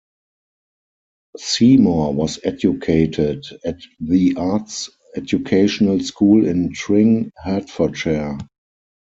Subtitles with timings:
[1.37, 8.39] Seymour was educated at the Arts Educational School in Tring, Hertfordshire.